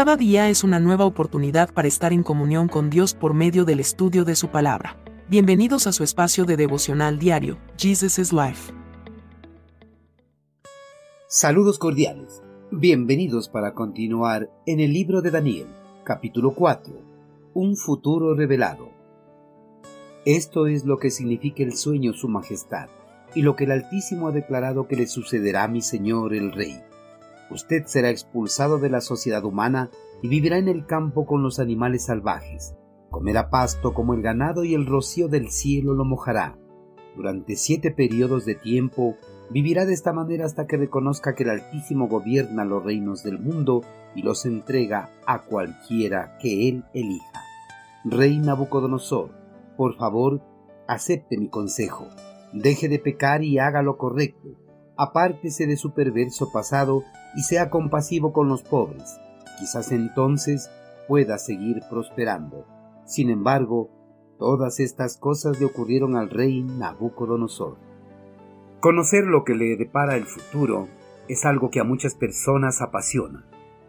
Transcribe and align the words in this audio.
Cada 0.00 0.16
día 0.16 0.48
es 0.48 0.64
una 0.64 0.80
nueva 0.80 1.04
oportunidad 1.04 1.74
para 1.74 1.86
estar 1.86 2.14
en 2.14 2.22
comunión 2.22 2.68
con 2.68 2.88
Dios 2.88 3.12
por 3.12 3.34
medio 3.34 3.66
del 3.66 3.80
estudio 3.80 4.24
de 4.24 4.34
su 4.34 4.48
palabra. 4.48 4.96
Bienvenidos 5.28 5.86
a 5.86 5.92
su 5.92 6.04
espacio 6.04 6.46
de 6.46 6.56
devocional 6.56 7.18
diario, 7.18 7.58
Jesus 7.76 8.18
is 8.18 8.32
Life. 8.32 8.72
Saludos 11.28 11.78
cordiales. 11.78 12.42
Bienvenidos 12.70 13.50
para 13.50 13.74
continuar 13.74 14.48
en 14.64 14.80
el 14.80 14.94
libro 14.94 15.20
de 15.20 15.32
Daniel, 15.32 15.66
capítulo 16.02 16.54
4. 16.54 16.94
Un 17.52 17.76
futuro 17.76 18.34
revelado. 18.34 18.88
Esto 20.24 20.66
es 20.66 20.86
lo 20.86 20.96
que 20.96 21.10
significa 21.10 21.62
el 21.62 21.76
sueño 21.76 22.14
su 22.14 22.26
majestad, 22.26 22.88
y 23.34 23.42
lo 23.42 23.54
que 23.54 23.64
el 23.64 23.72
Altísimo 23.72 24.28
ha 24.28 24.32
declarado 24.32 24.88
que 24.88 24.96
le 24.96 25.06
sucederá 25.06 25.64
a 25.64 25.68
mi 25.68 25.82
Señor 25.82 26.32
el 26.32 26.52
Rey 26.52 26.80
Usted 27.50 27.84
será 27.86 28.10
expulsado 28.10 28.78
de 28.78 28.90
la 28.90 29.00
sociedad 29.00 29.44
humana 29.44 29.90
y 30.22 30.28
vivirá 30.28 30.58
en 30.58 30.68
el 30.68 30.86
campo 30.86 31.26
con 31.26 31.42
los 31.42 31.58
animales 31.58 32.04
salvajes. 32.04 32.76
Comerá 33.10 33.50
pasto 33.50 33.92
como 33.92 34.14
el 34.14 34.22
ganado 34.22 34.64
y 34.64 34.74
el 34.74 34.86
rocío 34.86 35.28
del 35.28 35.50
cielo 35.50 35.94
lo 35.94 36.04
mojará. 36.04 36.56
Durante 37.16 37.56
siete 37.56 37.90
periodos 37.90 38.44
de 38.44 38.54
tiempo 38.54 39.16
vivirá 39.50 39.84
de 39.84 39.94
esta 39.94 40.12
manera 40.12 40.46
hasta 40.46 40.68
que 40.68 40.76
reconozca 40.76 41.34
que 41.34 41.42
el 41.42 41.50
Altísimo 41.50 42.06
gobierna 42.06 42.64
los 42.64 42.84
reinos 42.84 43.24
del 43.24 43.40
mundo 43.40 43.82
y 44.14 44.22
los 44.22 44.46
entrega 44.46 45.10
a 45.26 45.44
cualquiera 45.44 46.38
que 46.40 46.68
él 46.68 46.84
elija. 46.94 47.42
Rey 48.04 48.38
Nabucodonosor, 48.38 49.30
por 49.76 49.96
favor, 49.96 50.40
acepte 50.86 51.36
mi 51.36 51.48
consejo. 51.48 52.06
Deje 52.52 52.88
de 52.88 53.00
pecar 53.00 53.42
y 53.42 53.58
haga 53.58 53.82
lo 53.82 53.98
correcto 53.98 54.56
apártese 55.00 55.66
de 55.66 55.78
su 55.78 55.92
perverso 55.92 56.52
pasado 56.52 57.04
y 57.36 57.42
sea 57.42 57.70
compasivo 57.70 58.32
con 58.32 58.48
los 58.48 58.62
pobres. 58.62 59.18
Quizás 59.58 59.92
entonces 59.92 60.70
pueda 61.08 61.38
seguir 61.38 61.82
prosperando. 61.90 62.66
Sin 63.04 63.30
embargo, 63.30 63.90
todas 64.38 64.80
estas 64.80 65.16
cosas 65.16 65.58
le 65.60 65.66
ocurrieron 65.66 66.16
al 66.16 66.30
rey 66.30 66.62
Nabucodonosor. 66.62 67.76
Conocer 68.80 69.24
lo 69.24 69.44
que 69.44 69.54
le 69.54 69.76
depara 69.76 70.16
el 70.16 70.24
futuro 70.24 70.88
es 71.28 71.44
algo 71.44 71.70
que 71.70 71.80
a 71.80 71.84
muchas 71.84 72.14
personas 72.14 72.80
apasiona. 72.80 73.44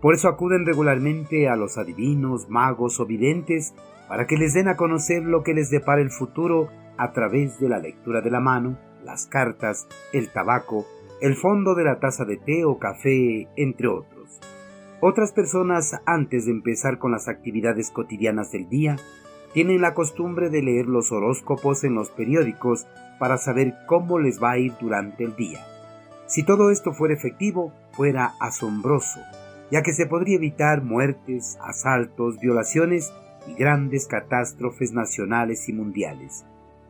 Por 0.00 0.14
eso 0.14 0.28
acuden 0.28 0.66
regularmente 0.66 1.48
a 1.48 1.56
los 1.56 1.78
adivinos, 1.78 2.50
magos 2.50 3.00
o 3.00 3.06
videntes 3.06 3.74
para 4.08 4.26
que 4.26 4.36
les 4.36 4.52
den 4.52 4.68
a 4.68 4.76
conocer 4.76 5.22
lo 5.22 5.42
que 5.42 5.54
les 5.54 5.70
depara 5.70 6.02
el 6.02 6.10
futuro 6.10 6.68
a 6.98 7.12
través 7.12 7.58
de 7.58 7.68
la 7.68 7.78
lectura 7.78 8.20
de 8.20 8.30
la 8.30 8.40
mano, 8.40 8.76
las 9.02 9.26
cartas, 9.26 9.86
el 10.12 10.30
tabaco, 10.30 10.84
el 11.20 11.36
fondo 11.36 11.74
de 11.74 11.84
la 11.84 12.00
taza 12.00 12.24
de 12.24 12.36
té 12.36 12.64
o 12.64 12.78
café, 12.78 13.48
entre 13.56 13.88
otros. 13.88 14.40
Otras 15.00 15.32
personas, 15.32 16.00
antes 16.06 16.46
de 16.46 16.52
empezar 16.52 16.98
con 16.98 17.12
las 17.12 17.28
actividades 17.28 17.90
cotidianas 17.90 18.50
del 18.52 18.68
día, 18.68 18.96
tienen 19.52 19.80
la 19.80 19.94
costumbre 19.94 20.50
de 20.50 20.62
leer 20.62 20.86
los 20.86 21.12
horóscopos 21.12 21.84
en 21.84 21.94
los 21.94 22.10
periódicos 22.10 22.86
para 23.18 23.38
saber 23.38 23.74
cómo 23.86 24.18
les 24.18 24.42
va 24.42 24.52
a 24.52 24.58
ir 24.58 24.72
durante 24.80 25.24
el 25.24 25.36
día. 25.36 25.64
Si 26.26 26.42
todo 26.42 26.70
esto 26.70 26.92
fuera 26.92 27.14
efectivo, 27.14 27.72
fuera 27.92 28.32
asombroso, 28.40 29.20
ya 29.70 29.82
que 29.82 29.92
se 29.92 30.06
podría 30.06 30.36
evitar 30.36 30.82
muertes, 30.82 31.56
asaltos, 31.60 32.40
violaciones 32.40 33.12
y 33.46 33.54
grandes 33.54 34.06
catástrofes 34.06 34.92
nacionales 34.92 35.68
y 35.68 35.72
mundiales. 35.72 36.44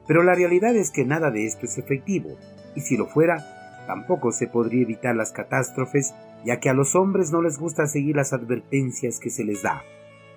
Pero 0.06 0.22
la 0.22 0.34
realidad 0.34 0.74
es 0.76 0.90
que 0.90 1.04
nada 1.04 1.30
de 1.30 1.46
esto 1.46 1.66
es 1.66 1.78
efectivo, 1.78 2.30
y 2.74 2.80
si 2.80 2.96
lo 2.96 3.06
fuera, 3.06 3.53
tampoco 3.86 4.32
se 4.32 4.46
podría 4.46 4.82
evitar 4.82 5.14
las 5.16 5.32
catástrofes, 5.32 6.14
ya 6.44 6.60
que 6.60 6.68
a 6.68 6.74
los 6.74 6.94
hombres 6.94 7.30
no 7.32 7.42
les 7.42 7.58
gusta 7.58 7.86
seguir 7.86 8.16
las 8.16 8.32
advertencias 8.32 9.18
que 9.18 9.30
se 9.30 9.44
les 9.44 9.62
da. 9.62 9.82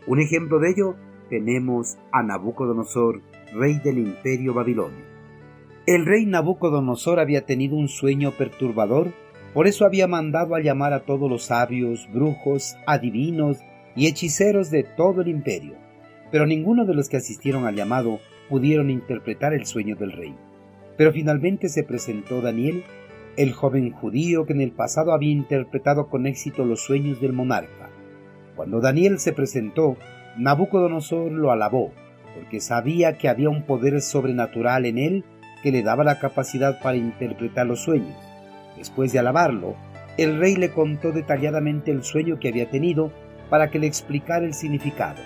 Un 0.07 0.19
ejemplo 0.19 0.59
de 0.59 0.69
ello 0.71 0.95
tenemos 1.29 1.97
a 2.11 2.23
Nabucodonosor, 2.23 3.21
rey 3.53 3.79
del 3.79 3.97
imperio 3.99 4.53
babilonio. 4.53 5.05
El 5.85 6.05
rey 6.05 6.25
Nabucodonosor 6.25 7.19
había 7.19 7.45
tenido 7.45 7.75
un 7.75 7.87
sueño 7.87 8.31
perturbador, 8.31 9.13
por 9.53 9.67
eso 9.67 9.85
había 9.85 10.07
mandado 10.07 10.55
a 10.55 10.59
llamar 10.59 10.93
a 10.93 11.05
todos 11.05 11.29
los 11.29 11.45
sabios, 11.45 12.07
brujos, 12.13 12.77
adivinos 12.85 13.59
y 13.95 14.07
hechiceros 14.07 14.69
de 14.69 14.83
todo 14.83 15.21
el 15.21 15.29
imperio, 15.29 15.75
pero 16.31 16.45
ninguno 16.45 16.85
de 16.85 16.93
los 16.93 17.09
que 17.09 17.17
asistieron 17.17 17.65
al 17.65 17.75
llamado 17.75 18.19
pudieron 18.49 18.89
interpretar 18.89 19.53
el 19.53 19.65
sueño 19.65 19.95
del 19.95 20.11
rey. 20.11 20.35
Pero 20.97 21.11
finalmente 21.11 21.69
se 21.69 21.83
presentó 21.83 22.41
Daniel, 22.41 22.83
el 23.37 23.53
joven 23.53 23.91
judío 23.91 24.45
que 24.45 24.53
en 24.53 24.61
el 24.61 24.71
pasado 24.71 25.13
había 25.13 25.31
interpretado 25.31 26.09
con 26.09 26.25
éxito 26.25 26.65
los 26.65 26.83
sueños 26.83 27.21
del 27.21 27.33
monarca. 27.33 27.89
Cuando 28.55 28.81
Daniel 28.81 29.19
se 29.19 29.31
presentó, 29.31 29.95
Nabucodonosor 30.37 31.31
lo 31.31 31.51
alabó, 31.51 31.91
porque 32.35 32.59
sabía 32.59 33.17
que 33.17 33.29
había 33.29 33.49
un 33.49 33.63
poder 33.63 34.01
sobrenatural 34.01 34.85
en 34.85 34.97
él 34.97 35.23
que 35.61 35.71
le 35.71 35.83
daba 35.83 36.03
la 36.03 36.19
capacidad 36.19 36.81
para 36.81 36.97
interpretar 36.97 37.67
los 37.67 37.81
sueños. 37.81 38.17
Después 38.75 39.13
de 39.13 39.19
alabarlo, 39.19 39.75
el 40.17 40.39
rey 40.39 40.55
le 40.55 40.71
contó 40.71 41.11
detalladamente 41.11 41.91
el 41.91 42.03
sueño 42.03 42.39
que 42.39 42.49
había 42.49 42.69
tenido 42.69 43.11
para 43.51 43.69
que 43.69 43.79
le 43.79 43.85
explicara 43.85 44.45
el 44.45 44.55
significado. 44.55 45.21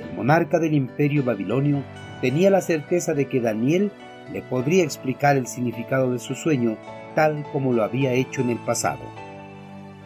El 0.00 0.16
monarca 0.16 0.58
del 0.58 0.72
imperio 0.72 1.24
babilonio 1.24 1.82
tenía 2.22 2.50
la 2.50 2.62
certeza 2.62 3.12
de 3.12 3.26
que 3.26 3.40
Daniel 3.40 3.92
le 4.32 4.42
podría 4.42 4.84
explicar 4.84 5.36
el 5.36 5.46
significado 5.46 6.12
de 6.12 6.18
su 6.18 6.34
sueño 6.34 6.76
tal 7.14 7.44
como 7.52 7.72
lo 7.72 7.84
había 7.84 8.12
hecho 8.12 8.40
en 8.40 8.50
el 8.50 8.58
pasado. 8.58 9.02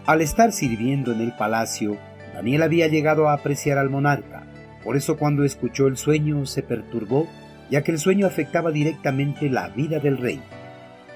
Al 0.06 0.20
estar 0.20 0.52
sirviendo 0.52 1.12
en 1.12 1.20
el 1.20 1.32
palacio, 1.36 1.96
Daniel 2.34 2.62
había 2.62 2.88
llegado 2.88 3.28
a 3.28 3.34
apreciar 3.34 3.78
al 3.78 3.90
monarca. 3.90 4.46
Por 4.84 4.96
eso 4.96 5.16
cuando 5.16 5.44
escuchó 5.44 5.86
el 5.86 5.96
sueño 5.96 6.46
se 6.46 6.62
perturbó, 6.62 7.26
ya 7.70 7.82
que 7.82 7.92
el 7.92 7.98
sueño 7.98 8.26
afectaba 8.26 8.70
directamente 8.70 9.50
la 9.50 9.68
vida 9.68 9.98
del 9.98 10.18
rey. 10.18 10.40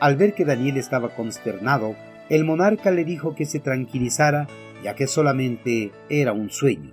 Al 0.00 0.16
ver 0.16 0.34
que 0.34 0.44
Daniel 0.44 0.76
estaba 0.76 1.10
consternado, 1.10 1.94
el 2.28 2.44
monarca 2.44 2.90
le 2.90 3.04
dijo 3.04 3.34
que 3.34 3.46
se 3.46 3.60
tranquilizara, 3.60 4.48
ya 4.82 4.94
que 4.94 5.06
solamente 5.06 5.92
era 6.08 6.32
un 6.32 6.50
sueño. 6.50 6.92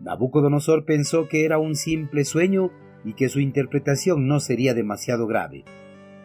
Nabucodonosor 0.00 0.84
pensó 0.84 1.28
que 1.28 1.44
era 1.44 1.58
un 1.58 1.76
simple 1.76 2.24
sueño 2.24 2.70
y 3.04 3.14
que 3.14 3.28
su 3.28 3.40
interpretación 3.40 4.26
no 4.26 4.40
sería 4.40 4.74
demasiado 4.74 5.26
grave. 5.26 5.64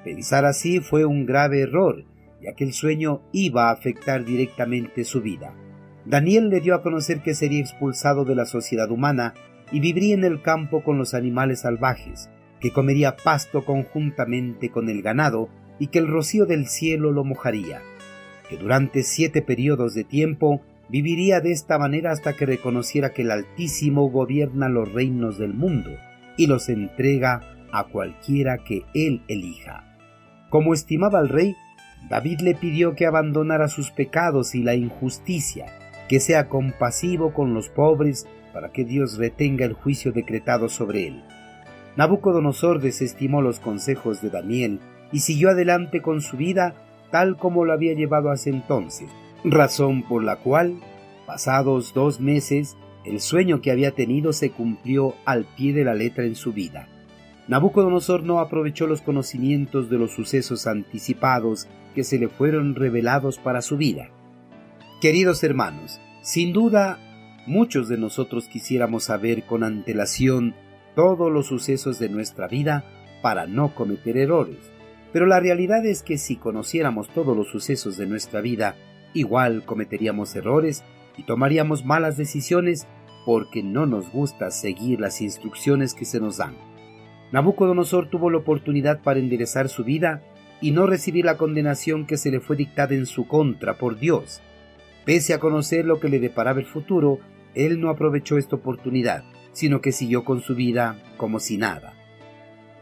Pensar 0.03 0.45
así 0.45 0.79
fue 0.79 1.05
un 1.05 1.25
grave 1.25 1.61
error, 1.61 2.05
ya 2.41 2.53
que 2.53 2.63
el 2.63 2.73
sueño 2.73 3.21
iba 3.31 3.69
a 3.69 3.73
afectar 3.73 4.25
directamente 4.25 5.03
su 5.03 5.21
vida. 5.21 5.53
Daniel 6.05 6.49
le 6.49 6.61
dio 6.61 6.75
a 6.75 6.81
conocer 6.81 7.21
que 7.21 7.33
sería 7.33 7.59
expulsado 7.59 8.23
de 8.23 8.35
la 8.35 8.45
sociedad 8.45 8.89
humana 8.91 9.33
y 9.71 9.79
viviría 9.79 10.13
en 10.13 10.23
el 10.23 10.41
campo 10.41 10.83
con 10.83 10.97
los 10.97 11.13
animales 11.13 11.61
salvajes, 11.61 12.29
que 12.61 12.71
comería 12.71 13.17
pasto 13.17 13.65
conjuntamente 13.65 14.69
con 14.69 14.89
el 14.89 15.01
ganado 15.01 15.49
y 15.79 15.87
que 15.87 15.99
el 15.99 16.07
rocío 16.07 16.45
del 16.45 16.67
cielo 16.67 17.11
lo 17.11 17.23
mojaría, 17.23 17.81
que 18.49 18.57
durante 18.57 19.03
siete 19.03 19.41
periodos 19.41 19.93
de 19.93 20.05
tiempo 20.05 20.61
viviría 20.89 21.41
de 21.41 21.51
esta 21.51 21.77
manera 21.77 22.11
hasta 22.11 22.33
que 22.33 22.45
reconociera 22.45 23.09
que 23.09 23.23
el 23.23 23.31
Altísimo 23.31 24.09
gobierna 24.09 24.69
los 24.69 24.91
reinos 24.93 25.37
del 25.37 25.53
mundo 25.53 25.91
y 26.37 26.47
los 26.47 26.69
entrega 26.69 27.41
a 27.71 27.85
cualquiera 27.85 28.59
que 28.59 28.83
él 28.93 29.21
elija. 29.27 29.83
Como 30.49 30.73
estimaba 30.73 31.19
al 31.19 31.29
rey, 31.29 31.55
David 32.09 32.39
le 32.41 32.55
pidió 32.55 32.95
que 32.95 33.05
abandonara 33.05 33.67
sus 33.67 33.91
pecados 33.91 34.55
y 34.55 34.63
la 34.63 34.75
injusticia, 34.75 35.65
que 36.07 36.19
sea 36.19 36.47
compasivo 36.47 37.33
con 37.33 37.53
los 37.53 37.69
pobres 37.69 38.27
para 38.53 38.71
que 38.71 38.85
Dios 38.85 39.17
retenga 39.17 39.65
el 39.65 39.73
juicio 39.73 40.13
decretado 40.13 40.69
sobre 40.69 41.07
él. 41.07 41.23
Nabucodonosor 41.97 42.79
desestimó 42.79 43.41
los 43.41 43.59
consejos 43.59 44.21
de 44.21 44.29
Daniel 44.29 44.79
y 45.11 45.19
siguió 45.19 45.49
adelante 45.49 46.01
con 46.01 46.21
su 46.21 46.37
vida 46.37 46.75
tal 47.11 47.37
como 47.37 47.65
lo 47.65 47.73
había 47.73 47.93
llevado 47.93 48.29
hace 48.29 48.49
entonces, 48.49 49.09
razón 49.43 50.03
por 50.03 50.23
la 50.23 50.37
cual, 50.37 50.79
pasados 51.25 51.93
dos 51.93 52.19
meses, 52.19 52.77
el 53.07 53.21
sueño 53.21 53.61
que 53.61 53.71
había 53.71 53.91
tenido 53.91 54.33
se 54.33 54.51
cumplió 54.51 55.15
al 55.25 55.45
pie 55.45 55.73
de 55.73 55.83
la 55.83 55.95
letra 55.95 56.25
en 56.25 56.35
su 56.35 56.53
vida. 56.53 56.87
Nabucodonosor 57.47 58.23
no 58.23 58.39
aprovechó 58.39 58.87
los 58.87 59.01
conocimientos 59.01 59.89
de 59.89 59.97
los 59.97 60.11
sucesos 60.11 60.67
anticipados 60.67 61.67
que 61.95 62.03
se 62.03 62.19
le 62.19 62.27
fueron 62.27 62.75
revelados 62.75 63.37
para 63.37 63.61
su 63.61 63.77
vida. 63.77 64.09
Queridos 65.01 65.43
hermanos, 65.43 66.01
sin 66.21 66.51
duda 66.51 66.99
muchos 67.47 67.87
de 67.87 67.97
nosotros 67.97 68.49
quisiéramos 68.49 69.05
saber 69.05 69.45
con 69.45 69.63
antelación 69.63 70.53
todos 70.95 71.31
los 71.31 71.47
sucesos 71.47 71.99
de 71.99 72.09
nuestra 72.09 72.47
vida 72.47 72.83
para 73.21 73.47
no 73.47 73.73
cometer 73.73 74.17
errores, 74.17 74.57
pero 75.13 75.25
la 75.25 75.39
realidad 75.39 75.85
es 75.85 76.03
que 76.03 76.17
si 76.17 76.35
conociéramos 76.35 77.09
todos 77.09 77.35
los 77.35 77.47
sucesos 77.47 77.97
de 77.97 78.05
nuestra 78.05 78.41
vida, 78.41 78.75
igual 79.13 79.63
cometeríamos 79.63 80.35
errores 80.35 80.83
y 81.17 81.23
tomaríamos 81.23 81.85
malas 81.85 82.17
decisiones 82.17 82.87
porque 83.27 83.61
no 83.61 83.85
nos 83.85 84.09
gusta 84.09 84.51
seguir 84.51 85.01
las 85.01 85.19
instrucciones 85.19 85.93
que 85.93 86.05
se 86.05 86.21
nos 86.21 86.37
dan. 86.37 86.55
Nabucodonosor 87.33 88.09
tuvo 88.09 88.29
la 88.29 88.37
oportunidad 88.37 89.01
para 89.01 89.19
enderezar 89.19 89.67
su 89.67 89.83
vida 89.83 90.23
y 90.61 90.71
no 90.71 90.87
recibir 90.87 91.25
la 91.25 91.35
condenación 91.35 92.05
que 92.05 92.15
se 92.15 92.31
le 92.31 92.39
fue 92.39 92.55
dictada 92.55 92.95
en 92.95 93.05
su 93.05 93.27
contra 93.27 93.77
por 93.77 93.99
Dios. 93.99 94.41
Pese 95.03 95.33
a 95.33 95.41
conocer 95.41 95.83
lo 95.83 95.99
que 95.99 96.07
le 96.07 96.21
deparaba 96.21 96.61
el 96.61 96.67
futuro, 96.67 97.19
él 97.53 97.81
no 97.81 97.89
aprovechó 97.89 98.37
esta 98.37 98.55
oportunidad, 98.55 99.25
sino 99.51 99.81
que 99.81 99.91
siguió 99.91 100.23
con 100.23 100.39
su 100.39 100.55
vida 100.55 100.95
como 101.17 101.41
si 101.41 101.57
nada. 101.57 101.95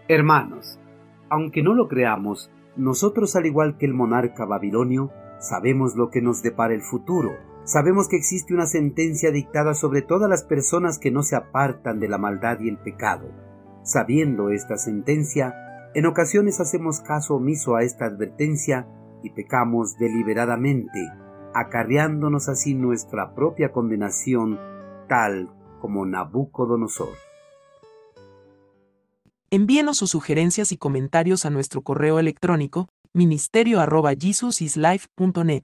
Hermanos, 0.08 0.80
aunque 1.28 1.64
no 1.64 1.74
lo 1.74 1.88
creamos, 1.88 2.52
nosotros 2.76 3.36
al 3.36 3.48
igual 3.48 3.80
que 3.80 3.88
el 3.88 3.96
monarca 3.96 4.46
babilonio, 4.46 5.12
sabemos 5.40 5.96
lo 5.96 6.12
que 6.12 6.22
nos 6.22 6.44
depara 6.44 6.76
el 6.76 6.84
futuro, 6.84 7.32
sabemos 7.66 8.08
que 8.08 8.16
existe 8.16 8.54
una 8.54 8.68
sentencia 8.68 9.32
dictada 9.32 9.74
sobre 9.74 10.02
todas 10.02 10.30
las 10.30 10.44
personas 10.44 11.00
que 11.00 11.12
no 11.12 11.24
se 11.24 11.36
apartan 11.36 12.00
de 12.00 12.08
la 12.08 12.18
maldad 12.18 12.60
y 12.62 12.70
el 12.70 12.78
pecado. 12.78 13.30
Sabiendo 13.84 14.50
esta 14.50 14.78
sentencia, 14.78 15.54
en 15.94 16.06
ocasiones 16.06 16.60
hacemos 16.60 17.02
caso 17.02 17.36
omiso 17.36 17.76
a 17.76 17.84
esta 17.84 18.06
advertencia 18.06 18.88
y 19.24 19.32
pecamos 19.32 19.98
deliberadamente, 19.98 21.12
acarreándonos 21.54 22.50
así 22.50 22.76
nuestra 22.76 23.34
propia 23.34 23.72
condenación, 23.72 24.60
tal 25.08 25.50
como 25.80 26.06
Nabucodonosor. 26.06 27.14
Envíenos 29.52 29.98
sus 29.98 30.10
sugerencias 30.12 30.72
y 30.72 30.78
comentarios 30.78 31.46
a 31.46 31.50
nuestro 31.50 31.82
correo 31.82 32.20
electrónico 32.20 32.88
ministerio.jesusislife.net. 33.14 35.64